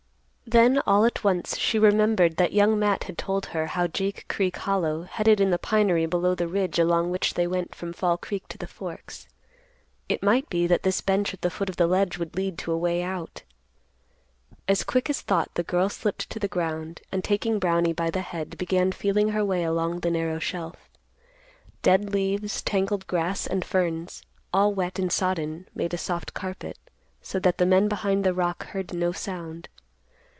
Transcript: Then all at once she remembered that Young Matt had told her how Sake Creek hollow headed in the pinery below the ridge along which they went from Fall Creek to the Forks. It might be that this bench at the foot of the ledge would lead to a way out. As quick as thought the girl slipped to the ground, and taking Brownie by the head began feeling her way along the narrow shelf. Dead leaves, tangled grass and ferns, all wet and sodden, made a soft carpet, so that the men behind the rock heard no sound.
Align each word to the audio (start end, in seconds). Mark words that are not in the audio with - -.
Then 0.47 0.79
all 0.85 1.05
at 1.05 1.23
once 1.23 1.57
she 1.57 1.79
remembered 1.79 2.35
that 2.35 2.51
Young 2.51 2.77
Matt 2.77 3.05
had 3.05 3.17
told 3.17 3.45
her 3.55 3.67
how 3.67 3.87
Sake 3.87 4.25
Creek 4.27 4.57
hollow 4.57 5.03
headed 5.03 5.39
in 5.39 5.49
the 5.49 5.57
pinery 5.57 6.05
below 6.05 6.35
the 6.35 6.45
ridge 6.49 6.77
along 6.77 7.09
which 7.09 7.35
they 7.35 7.47
went 7.47 7.73
from 7.73 7.93
Fall 7.93 8.17
Creek 8.17 8.45
to 8.49 8.57
the 8.57 8.67
Forks. 8.67 9.29
It 10.09 10.21
might 10.21 10.49
be 10.49 10.67
that 10.67 10.83
this 10.83 10.99
bench 10.99 11.33
at 11.33 11.39
the 11.39 11.49
foot 11.49 11.69
of 11.69 11.77
the 11.77 11.87
ledge 11.87 12.17
would 12.17 12.35
lead 12.35 12.57
to 12.57 12.73
a 12.73 12.77
way 12.77 13.01
out. 13.01 13.43
As 14.67 14.83
quick 14.83 15.09
as 15.09 15.21
thought 15.21 15.49
the 15.53 15.63
girl 15.63 15.87
slipped 15.87 16.29
to 16.31 16.37
the 16.39 16.49
ground, 16.49 16.99
and 17.13 17.23
taking 17.23 17.57
Brownie 17.57 17.93
by 17.93 18.09
the 18.09 18.19
head 18.19 18.57
began 18.57 18.91
feeling 18.91 19.29
her 19.29 19.45
way 19.45 19.63
along 19.63 20.01
the 20.01 20.11
narrow 20.11 20.39
shelf. 20.39 20.89
Dead 21.81 22.11
leaves, 22.11 22.61
tangled 22.61 23.07
grass 23.07 23.47
and 23.47 23.63
ferns, 23.63 24.21
all 24.53 24.73
wet 24.73 24.99
and 24.99 25.13
sodden, 25.13 25.69
made 25.73 25.93
a 25.93 25.97
soft 25.97 26.33
carpet, 26.33 26.77
so 27.21 27.39
that 27.39 27.57
the 27.57 27.65
men 27.65 27.87
behind 27.87 28.25
the 28.25 28.33
rock 28.33 28.65
heard 28.65 28.93
no 28.93 29.13
sound. 29.13 29.69